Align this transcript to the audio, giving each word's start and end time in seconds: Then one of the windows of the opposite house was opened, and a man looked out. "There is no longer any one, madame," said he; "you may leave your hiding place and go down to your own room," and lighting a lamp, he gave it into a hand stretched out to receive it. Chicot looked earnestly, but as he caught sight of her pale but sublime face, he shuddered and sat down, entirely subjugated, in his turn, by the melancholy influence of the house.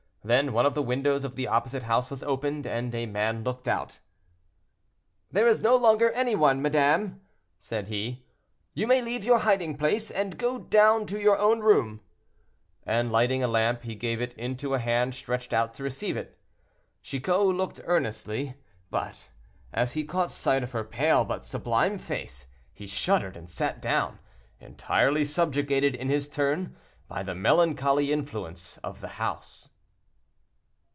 Then 0.23 0.53
one 0.53 0.67
of 0.67 0.75
the 0.75 0.83
windows 0.83 1.23
of 1.23 1.35
the 1.35 1.47
opposite 1.47 1.81
house 1.81 2.11
was 2.11 2.21
opened, 2.21 2.67
and 2.67 2.93
a 2.93 3.07
man 3.07 3.43
looked 3.43 3.67
out. 3.67 3.97
"There 5.31 5.47
is 5.47 5.63
no 5.63 5.75
longer 5.75 6.11
any 6.11 6.35
one, 6.35 6.61
madame," 6.61 7.21
said 7.57 7.87
he; 7.87 8.23
"you 8.75 8.85
may 8.85 9.01
leave 9.01 9.23
your 9.23 9.39
hiding 9.39 9.75
place 9.79 10.11
and 10.11 10.37
go 10.37 10.59
down 10.59 11.07
to 11.07 11.19
your 11.19 11.39
own 11.39 11.61
room," 11.61 12.01
and 12.85 13.11
lighting 13.11 13.43
a 13.43 13.47
lamp, 13.47 13.81
he 13.81 13.95
gave 13.95 14.21
it 14.21 14.35
into 14.35 14.75
a 14.75 14.79
hand 14.79 15.15
stretched 15.15 15.53
out 15.53 15.73
to 15.73 15.83
receive 15.83 16.15
it. 16.15 16.37
Chicot 17.01 17.41
looked 17.55 17.81
earnestly, 17.85 18.53
but 18.91 19.27
as 19.73 19.93
he 19.93 20.03
caught 20.03 20.29
sight 20.29 20.61
of 20.61 20.73
her 20.73 20.83
pale 20.83 21.25
but 21.25 21.43
sublime 21.43 21.97
face, 21.97 22.45
he 22.75 22.85
shuddered 22.85 23.35
and 23.35 23.49
sat 23.49 23.81
down, 23.81 24.19
entirely 24.59 25.25
subjugated, 25.25 25.95
in 25.95 26.09
his 26.09 26.27
turn, 26.29 26.75
by 27.07 27.23
the 27.23 27.33
melancholy 27.33 28.11
influence 28.11 28.77
of 28.83 29.01
the 29.01 29.17
house. 29.17 29.69